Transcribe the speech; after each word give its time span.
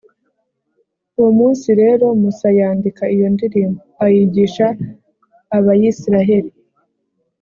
uwo 1.17 1.31
munsi 1.39 1.67
rero 1.81 2.05
musa 2.21 2.47
yandika 2.59 3.03
iyo 3.15 3.27
ndirimbo, 3.35 3.81
ayigisha 4.03 4.67
abayisraheli. 5.57 6.51